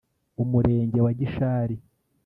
Umurenge 0.43 0.99
wa 1.05 1.11
Gishari 1.19 1.75